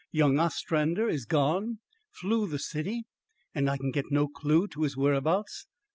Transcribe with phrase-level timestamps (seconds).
[0.11, 1.77] Young Ostrander is gone
[2.09, 3.03] flew the city,
[3.53, 5.67] and I can get no clew to his whereabouts.